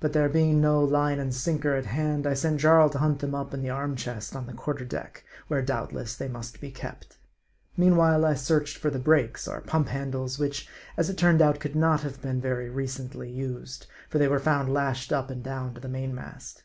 [0.00, 3.36] But there being no line and sinker at hand, I sent Jarl to hunt them
[3.36, 7.18] up in the arm chest on the quarter deck, where doubtless they must be kept.
[7.76, 11.60] Mean while I searched for the" breaks," or pump handles, which, as it turned out,
[11.60, 15.72] could not have been very recently used; for they were found lashed up and down,
[15.74, 16.64] to the main mast.